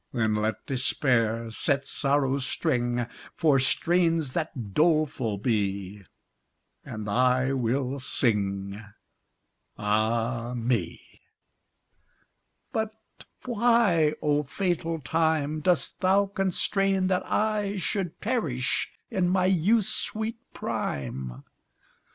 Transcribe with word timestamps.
Then 0.13 0.33
let 0.35 0.65
despair 0.65 1.51
set 1.51 1.85
sorrow's 1.85 2.43
string, 2.43 3.05
For 3.35 3.59
strains 3.59 4.33
that 4.33 4.73
doleful 4.73 5.37
be; 5.37 6.01
And 6.83 7.07
I 7.07 7.53
will 7.53 7.99
sing, 7.99 8.83
Ah 9.77 10.55
me! 10.55 11.03
But 12.73 12.95
why, 13.45 14.13
O 14.23 14.41
fatal 14.41 14.99
time, 14.99 15.59
Dost 15.59 15.99
thou 15.99 16.25
constrain 16.25 17.05
that 17.05 17.23
I 17.23 17.77
Should 17.77 18.19
perish 18.21 18.89
in 19.11 19.29
my 19.29 19.45
youth's 19.45 19.89
sweet 19.93 20.39
prime? 20.51 21.43